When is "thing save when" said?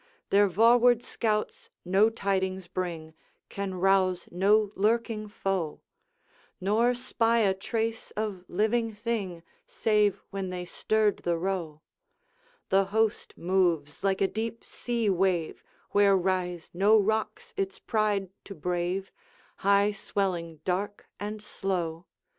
8.95-10.49